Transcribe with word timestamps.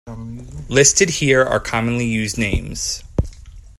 Listed 0.67 1.11
here 1.11 1.45
are 1.45 1.59
commonly 1.59 2.07
used 2.07 2.35
names. 2.35 3.03